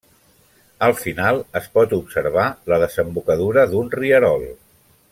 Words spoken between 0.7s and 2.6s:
Al final es pot observar